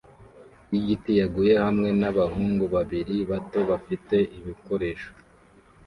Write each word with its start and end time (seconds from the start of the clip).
yigiti 0.71 1.11
yaguye 1.19 1.53
hamwe 1.65 1.89
nabahungu 1.99 2.63
babiri 2.75 3.15
bato 3.31 3.59
bafite 3.69 4.15
ibikoresho 4.37 5.11